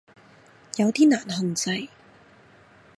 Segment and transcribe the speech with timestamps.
[0.77, 1.87] 有啲難控制